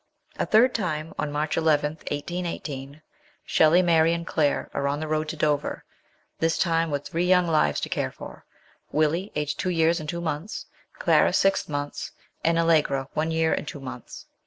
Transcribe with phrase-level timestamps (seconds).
[0.39, 3.03] A THIRD time, on March 11, 1818,
[3.45, 5.85] Shelley, Mary, and Claire are on the road to Dover,
[6.39, 8.43] this time with three young lives to care for
[8.91, 10.65] Willie, aged two years and two months;
[10.97, 14.25] Clara, six months; and Allegra, one year and two months.